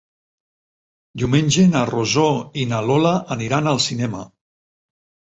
[1.21, 2.23] Diumenge na Rosó
[2.63, 4.23] i na Lola aniran al cinema.